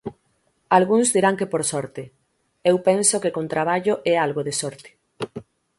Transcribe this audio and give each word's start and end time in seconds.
Algúns 0.77 1.07
dirán 1.15 1.35
que 1.39 1.51
por 1.53 1.63
sorte, 1.71 2.03
eu 2.69 2.75
penso 2.89 3.15
que 3.23 3.33
con 3.35 3.45
traballo 3.53 3.93
e 4.09 4.11
algo 4.25 4.41
de 4.47 4.53
sorte. 4.61 4.89